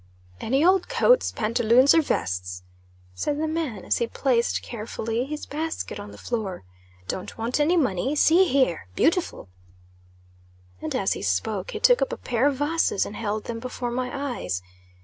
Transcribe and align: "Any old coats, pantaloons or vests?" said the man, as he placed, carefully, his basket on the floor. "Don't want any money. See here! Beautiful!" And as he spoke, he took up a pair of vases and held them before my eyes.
"Any 0.39 0.65
old 0.65 0.89
coats, 0.89 1.31
pantaloons 1.31 1.93
or 1.93 2.01
vests?" 2.01 2.63
said 3.13 3.37
the 3.39 3.47
man, 3.47 3.85
as 3.85 3.97
he 3.97 4.07
placed, 4.07 4.63
carefully, 4.63 5.25
his 5.25 5.45
basket 5.45 5.99
on 5.99 6.09
the 6.09 6.17
floor. 6.17 6.63
"Don't 7.07 7.37
want 7.37 7.59
any 7.59 7.77
money. 7.77 8.15
See 8.15 8.45
here! 8.47 8.87
Beautiful!" 8.95 9.47
And 10.81 10.95
as 10.95 11.13
he 11.13 11.21
spoke, 11.21 11.69
he 11.69 11.79
took 11.79 12.01
up 12.01 12.11
a 12.11 12.17
pair 12.17 12.47
of 12.47 12.55
vases 12.55 13.05
and 13.05 13.15
held 13.15 13.43
them 13.43 13.59
before 13.59 13.91
my 13.91 14.09
eyes. 14.39 14.63